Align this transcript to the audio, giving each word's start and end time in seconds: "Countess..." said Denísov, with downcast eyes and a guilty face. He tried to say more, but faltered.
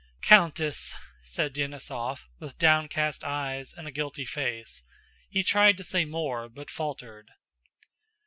"Countess..." 0.23 0.95
said 1.21 1.53
Denísov, 1.53 2.21
with 2.39 2.57
downcast 2.57 3.23
eyes 3.23 3.71
and 3.71 3.87
a 3.87 3.91
guilty 3.91 4.25
face. 4.25 4.81
He 5.29 5.43
tried 5.43 5.77
to 5.77 5.83
say 5.83 6.05
more, 6.05 6.49
but 6.49 6.71
faltered. 6.71 7.29